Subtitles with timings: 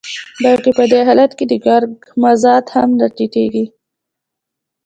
[0.43, 3.65] بلکې په دې حالت کې د کارګر مزد هم راټیټېږي